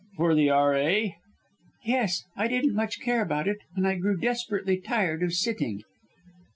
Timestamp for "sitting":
5.33-5.83